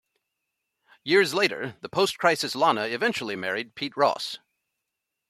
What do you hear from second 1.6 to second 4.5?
the post-"Crisis" Lana eventually married Pete Ross.